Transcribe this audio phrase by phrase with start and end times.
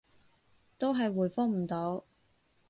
[0.79, 2.05] 都係回覆唔到